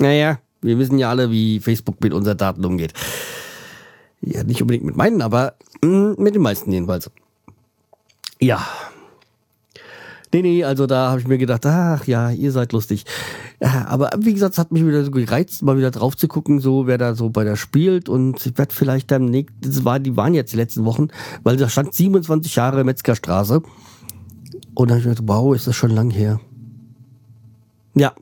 naja, 0.00 0.38
wir 0.64 0.78
wissen 0.78 0.98
ja 0.98 1.10
alle, 1.10 1.30
wie 1.30 1.60
Facebook 1.60 2.02
mit 2.02 2.12
unseren 2.12 2.38
Daten 2.38 2.64
umgeht. 2.64 2.92
Ja, 4.20 4.42
nicht 4.42 4.62
unbedingt 4.62 4.84
mit 4.84 4.96
meinen, 4.96 5.22
aber 5.22 5.54
mh, 5.82 6.16
hm, 6.16 6.16
mit 6.18 6.34
den 6.34 6.42
meisten 6.42 6.72
jedenfalls. 6.72 7.10
Ja. 8.40 8.66
Nee, 10.32 10.42
nee, 10.42 10.64
also 10.64 10.86
da 10.86 11.10
habe 11.10 11.20
ich 11.20 11.28
mir 11.28 11.38
gedacht, 11.38 11.64
ach 11.64 12.06
ja, 12.06 12.30
ihr 12.30 12.50
seid 12.50 12.72
lustig. 12.72 13.04
Ja, 13.60 13.86
aber 13.86 14.10
wie 14.18 14.32
gesagt, 14.32 14.54
es 14.54 14.58
hat 14.58 14.72
mich 14.72 14.84
wieder 14.84 15.04
so 15.04 15.12
gereizt, 15.12 15.62
mal 15.62 15.78
wieder 15.78 15.92
drauf 15.92 16.16
zu 16.16 16.26
gucken, 16.26 16.58
so 16.58 16.88
wer 16.88 16.98
da 16.98 17.14
so 17.14 17.30
bei 17.30 17.44
der 17.44 17.56
spielt. 17.56 18.08
Und 18.08 18.44
ich 18.44 18.58
werde 18.58 18.74
vielleicht 18.74 19.10
dann, 19.10 19.26
nee, 19.26 19.46
das 19.60 19.84
war, 19.84 20.00
die 20.00 20.16
waren 20.16 20.34
jetzt 20.34 20.52
die 20.52 20.56
letzten 20.56 20.84
Wochen, 20.84 21.08
weil 21.44 21.56
da 21.56 21.68
stand 21.68 21.94
27 21.94 22.56
Jahre 22.56 22.82
Metzgerstraße. 22.82 23.62
Und 24.74 24.90
dann 24.90 24.96
habe 24.96 25.00
ich 25.00 25.06
mir 25.06 25.14
gedacht, 25.14 25.28
wow, 25.28 25.54
ist 25.54 25.66
das 25.68 25.76
schon 25.76 25.90
lang 25.90 26.10
her. 26.10 26.40
Ja. 27.94 28.12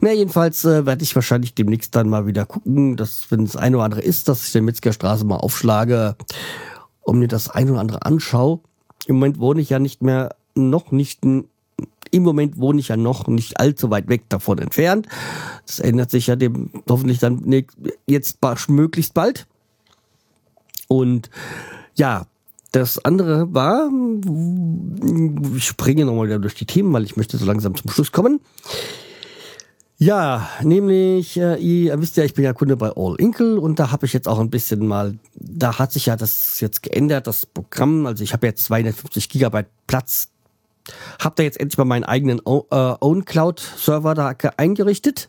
Na, 0.00 0.12
jedenfalls 0.12 0.64
äh, 0.64 0.86
werde 0.86 1.02
ich 1.02 1.14
wahrscheinlich 1.14 1.54
demnächst 1.54 1.94
dann 1.94 2.08
mal 2.08 2.26
wieder 2.26 2.46
gucken, 2.46 2.96
dass, 2.96 3.30
wenn 3.30 3.42
es 3.42 3.56
ein 3.56 3.74
oder 3.74 3.84
andere 3.84 4.00
ist, 4.00 4.28
dass 4.28 4.46
ich 4.46 4.52
den 4.52 4.64
Metzgerstraße 4.64 5.26
mal 5.26 5.36
aufschlage 5.36 6.16
und 7.02 7.18
mir 7.18 7.28
das 7.28 7.50
ein 7.50 7.70
oder 7.70 7.80
andere 7.80 8.06
anschaue. 8.06 8.60
Im 9.06 9.16
Moment 9.16 9.38
wohne 9.38 9.60
ich 9.60 9.68
ja 9.70 9.78
nicht 9.78 10.02
mehr, 10.02 10.34
noch 10.54 10.90
nicht, 10.90 11.22
im 11.22 11.48
Moment 12.22 12.56
wohne 12.56 12.80
ich 12.80 12.88
ja 12.88 12.96
noch 12.96 13.28
nicht 13.28 13.60
allzu 13.60 13.90
weit 13.90 14.08
weg 14.08 14.22
davon 14.30 14.58
entfernt. 14.58 15.06
Das 15.66 15.80
ändert 15.80 16.10
sich 16.10 16.28
ja 16.28 16.36
dem 16.36 16.70
hoffentlich 16.88 17.18
dann 17.18 17.64
jetzt 18.06 18.38
möglichst 18.68 19.12
bald. 19.12 19.46
Und 20.88 21.30
ja, 21.94 22.26
das 22.72 23.04
andere 23.04 23.52
war, 23.52 23.90
ich 25.56 25.64
springe 25.64 26.04
nochmal 26.04 26.26
wieder 26.26 26.38
durch 26.38 26.54
die 26.54 26.66
Themen, 26.66 26.92
weil 26.92 27.04
ich 27.04 27.16
möchte 27.16 27.36
so 27.36 27.44
langsam 27.44 27.74
zum 27.74 27.90
Schluss 27.90 28.12
kommen. 28.12 28.40
Ja, 30.02 30.48
nämlich, 30.62 31.36
äh, 31.36 31.56
ihr 31.56 32.00
wisst 32.00 32.16
ja, 32.16 32.24
ich 32.24 32.32
bin 32.32 32.42
ja 32.42 32.54
Kunde 32.54 32.74
bei 32.74 32.90
All 32.96 33.16
Inkle 33.18 33.60
und 33.60 33.78
da 33.78 33.92
habe 33.92 34.06
ich 34.06 34.14
jetzt 34.14 34.28
auch 34.28 34.38
ein 34.38 34.48
bisschen 34.48 34.86
mal, 34.86 35.18
da 35.34 35.78
hat 35.78 35.92
sich 35.92 36.06
ja 36.06 36.16
das 36.16 36.58
jetzt 36.58 36.82
geändert, 36.82 37.26
das 37.26 37.44
Programm. 37.44 38.06
Also 38.06 38.24
ich 38.24 38.32
habe 38.32 38.46
jetzt 38.46 38.64
250 38.64 39.28
Gigabyte 39.28 39.68
Platz. 39.86 40.30
Hab 41.22 41.36
da 41.36 41.42
jetzt 41.42 41.60
endlich 41.60 41.76
mal 41.76 41.84
meinen 41.84 42.04
eigenen 42.04 42.38
äh, 42.38 42.94
Own 43.00 43.26
Cloud 43.26 43.60
Server 43.60 44.14
da 44.14 44.32
eingerichtet. 44.56 45.28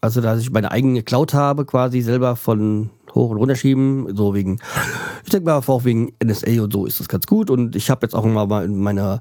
Also, 0.00 0.20
dass 0.20 0.40
ich 0.40 0.52
meine 0.52 0.70
eigene 0.70 1.02
Cloud 1.02 1.34
habe, 1.34 1.64
quasi 1.64 2.02
selber 2.02 2.36
von 2.36 2.90
hoch 3.16 3.30
und 3.30 3.38
runter 3.38 3.56
schieben, 3.56 4.14
so 4.14 4.32
wegen, 4.32 4.60
ich 5.24 5.30
denke 5.30 5.46
mal 5.46 5.56
auch 5.56 5.84
wegen 5.84 6.12
NSA 6.24 6.62
und 6.62 6.72
so 6.72 6.86
ist 6.86 7.00
das 7.00 7.08
ganz 7.08 7.26
gut. 7.26 7.50
Und 7.50 7.74
ich 7.74 7.90
habe 7.90 8.06
jetzt 8.06 8.14
auch 8.14 8.24
mal 8.24 8.64
in 8.64 8.78
meiner 8.78 9.20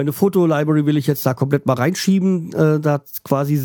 meine 0.00 0.14
Fotolibrary 0.14 0.86
will 0.86 0.96
ich 0.96 1.06
jetzt 1.06 1.26
da 1.26 1.34
komplett 1.34 1.66
mal 1.66 1.74
reinschieben, 1.74 2.54
äh, 2.54 2.80
da 2.80 3.02
quasi 3.22 3.60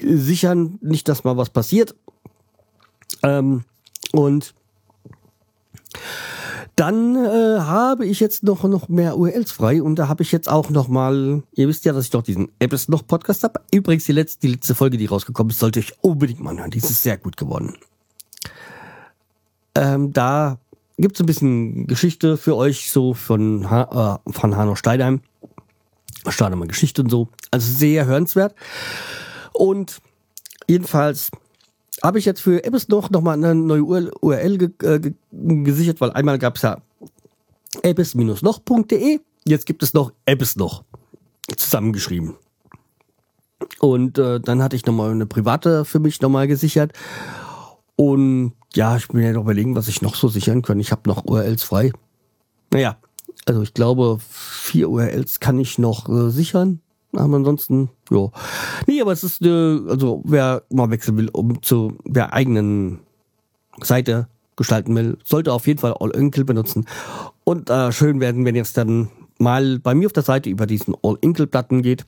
sichern, 0.00 0.78
nicht, 0.80 1.06
dass 1.06 1.22
mal 1.22 1.36
was 1.36 1.50
passiert. 1.50 1.94
Ähm, 3.22 3.64
und 4.12 4.54
dann 6.76 7.14
äh, 7.14 7.58
habe 7.60 8.06
ich 8.06 8.20
jetzt 8.20 8.42
noch, 8.42 8.64
noch 8.64 8.88
mehr 8.88 9.18
URLs 9.18 9.52
frei 9.52 9.82
und 9.82 9.96
da 9.96 10.08
habe 10.08 10.22
ich 10.22 10.32
jetzt 10.32 10.48
auch 10.48 10.70
noch 10.70 10.88
mal, 10.88 11.42
ihr 11.52 11.68
wisst 11.68 11.84
ja, 11.84 11.92
dass 11.92 12.06
ich 12.06 12.10
doch 12.10 12.22
diesen 12.22 12.48
Apps 12.58 12.88
noch 12.88 13.06
Podcast 13.06 13.44
habe. 13.44 13.60
Übrigens, 13.70 14.06
die 14.06 14.12
letzte, 14.12 14.46
die 14.46 14.54
letzte 14.54 14.74
Folge, 14.74 14.96
die 14.96 15.04
rausgekommen 15.04 15.50
ist, 15.50 15.58
sollte 15.58 15.80
ich 15.80 15.92
unbedingt 16.00 16.40
mal 16.40 16.58
hören. 16.58 16.70
Die 16.70 16.78
ist 16.78 17.02
sehr 17.02 17.18
gut 17.18 17.36
geworden. 17.36 17.74
Ähm, 19.74 20.14
da 20.14 20.56
gibt 20.96 21.16
es 21.16 21.20
ein 21.20 21.26
bisschen 21.26 21.86
Geschichte 21.86 22.38
für 22.38 22.56
euch, 22.56 22.90
so 22.90 23.12
von, 23.12 23.68
ha 23.68 24.22
äh, 24.26 24.32
von 24.32 24.56
Hanno 24.56 24.74
Steinheim. 24.74 25.20
Starte 26.28 26.56
mal 26.56 26.68
Geschichte 26.68 27.02
und 27.02 27.10
so. 27.10 27.28
Also 27.50 27.72
sehr 27.72 28.06
hörenswert. 28.06 28.54
Und 29.52 29.98
jedenfalls 30.68 31.30
habe 32.02 32.18
ich 32.18 32.24
jetzt 32.24 32.40
für 32.40 32.64
Ebbes 32.64 32.88
noch, 32.88 33.10
noch 33.10 33.22
mal 33.22 33.32
eine 33.32 33.54
neue 33.54 33.82
URL 34.20 34.58
ge 34.58 34.70
äh, 34.82 35.12
gesichert, 35.30 36.00
weil 36.00 36.12
einmal 36.12 36.38
gab 36.38 36.56
es 36.56 36.62
ja 36.62 36.78
ebbes-noch.de, 37.82 39.20
jetzt 39.44 39.66
gibt 39.66 39.82
es 39.82 39.94
noch 39.94 40.12
Ebbes 40.24 40.56
noch 40.56 40.84
zusammengeschrieben. 41.56 42.36
Und 43.80 44.18
äh, 44.18 44.40
dann 44.40 44.62
hatte 44.62 44.76
ich 44.76 44.86
nochmal 44.86 45.10
eine 45.10 45.26
private 45.26 45.84
für 45.84 45.98
mich 45.98 46.20
nochmal 46.20 46.46
gesichert. 46.46 46.92
Und 47.96 48.52
ja, 48.74 48.96
ich 48.96 49.08
bin 49.08 49.22
ja 49.22 49.32
noch 49.32 49.42
überlegen, 49.42 49.74
was 49.74 49.88
ich 49.88 50.02
noch 50.02 50.14
so 50.14 50.28
sichern 50.28 50.62
kann. 50.62 50.80
Ich 50.80 50.92
habe 50.92 51.08
noch 51.08 51.24
URLs 51.24 51.62
frei. 51.62 51.92
Naja, 52.72 52.98
also 53.44 53.62
ich 53.62 53.74
glaube, 53.74 54.18
vier 54.20 54.90
URLs 54.90 55.40
kann 55.40 55.58
ich 55.58 55.78
noch 55.78 56.08
äh, 56.08 56.30
sichern. 56.30 56.80
Aber 57.12 57.36
ansonsten, 57.36 57.90
ja. 58.10 58.30
Nee, 58.86 59.00
aber 59.00 59.12
es 59.12 59.24
ist, 59.24 59.42
äh, 59.42 59.80
also 59.88 60.22
wer 60.24 60.62
mal 60.70 60.90
wechseln 60.90 61.16
will, 61.16 61.28
um 61.30 61.62
zu 61.62 61.96
der 62.04 62.32
eigenen 62.32 63.00
Seite 63.80 64.28
gestalten 64.56 64.94
will, 64.94 65.18
sollte 65.24 65.52
auf 65.52 65.66
jeden 65.66 65.80
Fall 65.80 65.94
All 65.98 66.10
Inkle 66.10 66.44
benutzen. 66.44 66.86
Und 67.44 67.70
äh, 67.70 67.92
schön 67.92 68.20
werden, 68.20 68.44
wenn 68.44 68.56
es 68.56 68.72
dann 68.72 69.10
mal 69.38 69.78
bei 69.78 69.94
mir 69.94 70.06
auf 70.06 70.12
der 70.12 70.22
Seite 70.22 70.50
über 70.50 70.66
diesen 70.66 70.94
All 71.02 71.18
Inkle 71.20 71.46
Platten 71.46 71.82
geht. 71.82 72.06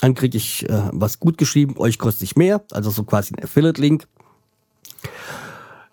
Dann 0.00 0.14
kriege 0.14 0.36
ich 0.36 0.68
äh, 0.68 0.82
was 0.92 1.18
gut 1.18 1.38
geschrieben, 1.38 1.74
euch 1.76 1.98
kostet 1.98 2.22
nicht 2.22 2.38
mehr, 2.38 2.62
also 2.70 2.90
so 2.90 3.02
quasi 3.02 3.34
ein 3.34 3.42
Affiliate-Link. 3.42 4.06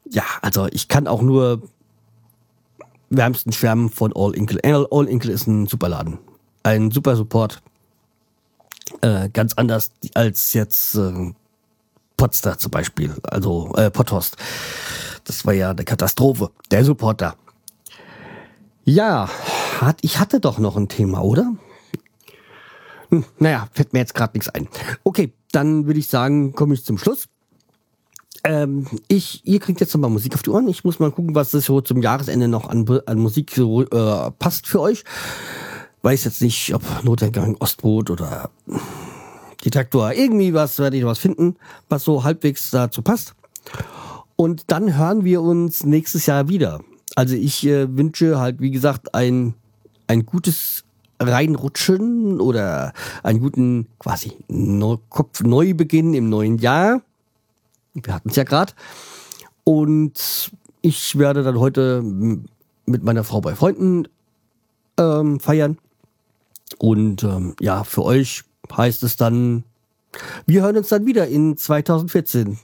Ja, 0.09 0.23
also 0.41 0.67
ich 0.71 0.87
kann 0.87 1.07
auch 1.07 1.23
nur 1.23 1.63
wärmsten 3.09 3.51
Schwärmen 3.51 3.89
von 3.89 4.13
All 4.15 4.35
Inkle. 4.35 4.59
All 4.91 5.07
Inkle 5.07 5.31
ist 5.31 5.47
ein 5.47 5.67
super 5.67 5.89
Laden. 5.89 6.19
Ein 6.63 6.91
super 6.91 7.15
Support. 7.15 7.61
Äh, 9.01 9.29
ganz 9.29 9.53
anders 9.53 9.91
als 10.13 10.53
jetzt 10.53 10.95
äh, 10.95 11.33
Potsdam 12.17 12.57
zum 12.57 12.71
Beispiel. 12.71 13.15
Also 13.23 13.73
äh, 13.75 13.89
Potthorst. 13.89 14.37
Das 15.23 15.45
war 15.45 15.53
ja 15.53 15.71
eine 15.71 15.83
Katastrophe. 15.83 16.51
Der 16.71 16.85
Supporter. 16.85 17.35
Ja, 18.83 19.29
hat, 19.81 19.97
ich 20.01 20.19
hatte 20.19 20.39
doch 20.39 20.59
noch 20.59 20.77
ein 20.77 20.87
Thema, 20.87 21.21
oder? 21.21 21.53
Hm, 23.09 23.25
naja, 23.39 23.67
fällt 23.71 23.93
mir 23.93 23.99
jetzt 23.99 24.13
gerade 24.13 24.33
nichts 24.37 24.49
ein. 24.49 24.67
Okay, 25.03 25.33
dann 25.51 25.87
würde 25.87 25.99
ich 25.99 26.07
sagen, 26.07 26.53
komme 26.53 26.75
ich 26.75 26.85
zum 26.85 26.97
Schluss. 26.97 27.27
Ähm, 28.45 28.85
ich, 29.07 29.41
ihr 29.43 29.59
kriegt 29.59 29.81
jetzt 29.81 29.93
nochmal 29.95 30.11
Musik 30.11 30.35
auf 30.35 30.43
die 30.43 30.51
Ohren. 30.51 30.67
Ich 30.67 30.83
muss 30.83 30.99
mal 30.99 31.11
gucken, 31.11 31.33
was 31.33 31.51
das 31.51 31.65
so 31.65 31.81
zum 31.81 32.03
Jahresende 32.03 32.47
noch 32.47 32.69
an, 32.69 32.85
an 33.07 33.17
Musik 33.17 33.51
so 33.51 33.81
äh, 33.81 34.31
passt 34.37 34.67
für 34.67 34.81
euch. 34.81 35.03
Weiß 36.03 36.23
jetzt 36.25 36.43
nicht, 36.43 36.73
ob 36.75 36.83
Noteingang 37.03 37.57
Ostboot 37.59 38.11
oder 38.11 38.51
die 39.63 39.71
Traktor. 39.71 40.13
Irgendwie 40.13 40.53
was 40.53 40.77
werde 40.77 40.95
ich 40.95 41.05
was 41.05 41.17
finden, 41.17 41.55
was 41.89 42.03
so 42.03 42.23
halbwegs 42.23 42.69
dazu 42.69 43.01
passt. 43.01 43.33
Und 44.35 44.65
dann 44.67 44.95
hören 44.95 45.23
wir 45.23 45.41
uns 45.41 45.83
nächstes 45.83 46.27
Jahr 46.27 46.47
wieder. 46.47 46.81
Also 47.15 47.35
ich 47.35 47.65
äh, 47.65 47.97
wünsche 47.97 48.37
halt, 48.39 48.61
wie 48.61 48.69
gesagt, 48.69 49.15
ein, 49.15 49.55
ein 50.05 50.23
gutes 50.23 50.83
reinrutschen 51.19 52.39
oder 52.39 52.93
einen 53.23 53.39
guten 53.39 53.87
quasi 53.97 54.33
Neu 54.49 54.97
Kopfneubeginn 55.09 56.13
im 56.13 56.29
neuen 56.29 56.59
Jahr. 56.59 57.01
Wir 57.95 58.13
hatten 58.13 58.29
es 58.29 58.35
ja 58.35 58.43
gerade. 58.43 58.73
Und 59.63 60.51
ich 60.81 61.17
werde 61.17 61.43
dann 61.43 61.59
heute 61.59 62.01
mit 62.01 63.03
meiner 63.03 63.23
Frau 63.23 63.41
bei 63.41 63.55
Freunden 63.55 64.07
ähm, 64.97 65.39
feiern. 65.39 65.77
Und 66.77 67.23
ähm, 67.23 67.55
ja, 67.59 67.83
für 67.83 68.03
euch 68.03 68.43
heißt 68.75 69.03
es 69.03 69.15
dann, 69.15 69.63
wir 70.45 70.61
hören 70.61 70.77
uns 70.77 70.89
dann 70.89 71.05
wieder 71.05 71.27
in 71.27 71.57
2014. 71.57 72.59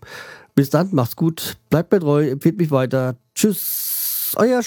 Bis 0.54 0.70
dann, 0.70 0.90
macht's 0.92 1.16
gut, 1.16 1.58
bleibt 1.70 1.92
mir 1.92 2.00
treu, 2.00 2.30
empfiehlt 2.30 2.58
mich 2.58 2.72
weiter. 2.72 3.16
Tschüss, 3.36 4.34
euer 4.36 4.62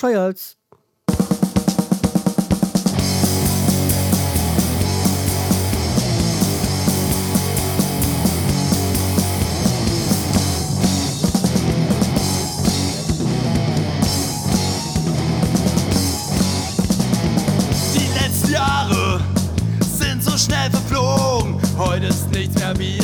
Scheuerhals. 18.54 19.25
Heute 21.76 22.06
ist 22.06 22.30
nichts 22.30 22.54
mehr 22.54 22.78
wie 22.78 23.03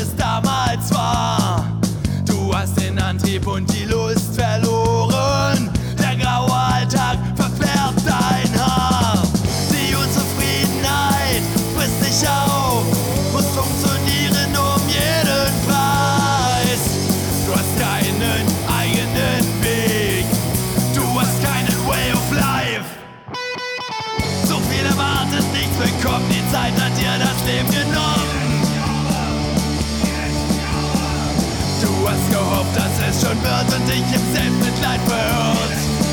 gehofft, 32.61 32.77
dass 32.77 33.09
es 33.09 33.21
schon 33.23 33.43
wird 33.43 33.75
und 33.75 33.89
dich 33.89 34.05
im 34.15 34.35
Selbstmitleid 34.35 35.01
wird. 35.07 36.10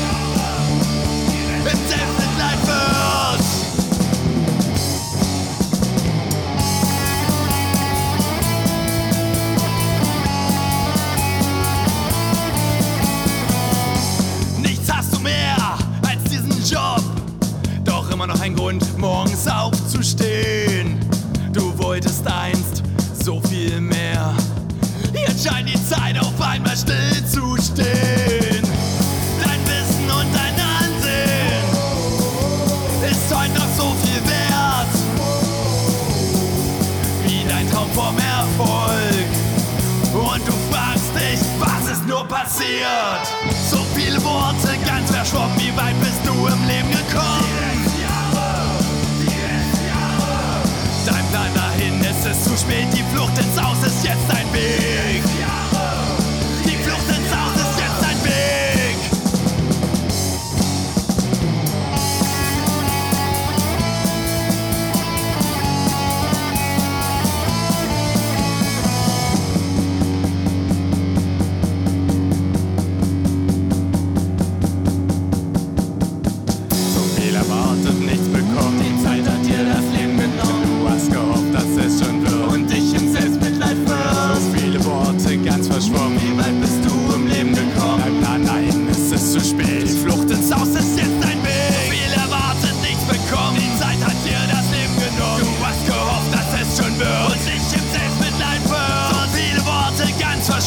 Zeit 25.98 26.18
auf 26.18 26.40
einmal 26.40 26.76
still 26.76 27.24
zu 27.26 27.56
stehen. 27.60 27.97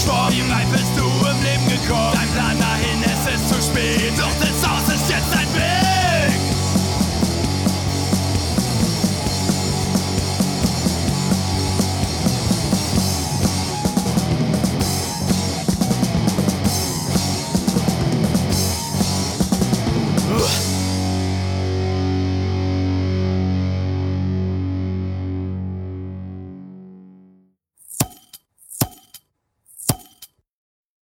Sturm 0.01 0.33
im 0.33 0.49
Leib 0.49 0.73
ist 0.73 1.00